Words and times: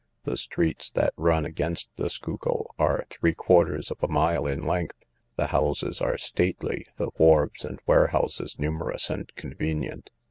The 0.23 0.35
streets 0.35 0.89
that 0.89 1.13
run 1.15 1.45
against 1.45 1.87
the 1.95 2.09
Schuylkill 2.09 2.73
are 2.79 3.05
three 3.11 3.35
quarters 3.35 3.91
of 3.91 4.01
a 4.01 4.07
mile 4.07 4.47
in 4.47 4.65
length; 4.65 5.05
the 5.35 5.45
houses 5.45 6.01
are 6.01 6.17
stately, 6.17 6.87
the 6.97 7.11
wharfs 7.19 7.63
and 7.63 7.77
warehouses 7.85 8.57
numerous 8.57 9.11
and 9.11 9.31
convenient. 9.35 10.09